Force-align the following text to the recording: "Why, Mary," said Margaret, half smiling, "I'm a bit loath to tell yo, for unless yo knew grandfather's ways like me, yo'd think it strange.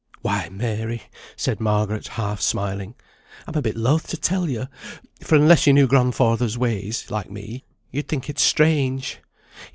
"Why, 0.23 0.49
Mary," 0.49 1.03
said 1.35 1.59
Margaret, 1.59 2.07
half 2.17 2.41
smiling, 2.41 2.95
"I'm 3.45 3.53
a 3.53 3.61
bit 3.61 3.75
loath 3.75 4.07
to 4.07 4.17
tell 4.17 4.49
yo, 4.49 4.65
for 5.21 5.35
unless 5.35 5.67
yo 5.67 5.73
knew 5.73 5.85
grandfather's 5.85 6.57
ways 6.57 7.11
like 7.11 7.29
me, 7.29 7.65
yo'd 7.91 8.07
think 8.07 8.27
it 8.27 8.39
strange. 8.39 9.19